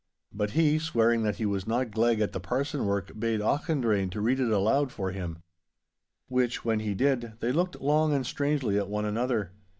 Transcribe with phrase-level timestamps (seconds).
[0.33, 4.19] But he, swearing that he was not gleg at the parson work, bade Auchendrayne to
[4.19, 5.43] read it aloud for him.
[6.27, 9.51] Which, when he did, they looked long and strangely at one another.